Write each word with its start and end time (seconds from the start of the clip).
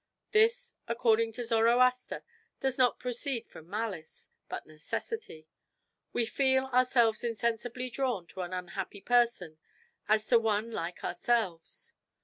This, 0.31 0.73
according 0.87 1.31
to 1.33 1.43
Zoroaster, 1.43 2.23
does 2.59 2.75
not 2.79 2.97
proceed 2.97 3.45
from 3.45 3.69
malice, 3.69 4.29
but 4.49 4.65
necessity. 4.65 5.47
We 6.11 6.25
feel 6.25 6.65
ourselves 6.73 7.23
insensibly 7.23 7.91
drawn 7.91 8.25
to 8.29 8.41
an 8.41 8.51
unhappy 8.51 9.01
person 9.01 9.59
as 10.09 10.25
to 10.29 10.39
one 10.39 10.71
like 10.71 11.03
ourselves. 11.03 11.93